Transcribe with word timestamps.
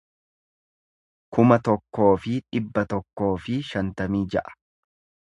kuma 1.37 1.57
tokkoo 1.67 2.07
fi 2.23 2.33
dhibba 2.39 2.83
tokkoo 2.93 3.29
fi 3.43 3.59
shantamii 3.67 4.23
ja'a 4.37 4.57